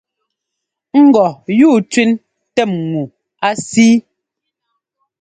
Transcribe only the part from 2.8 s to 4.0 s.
ŋu á síi.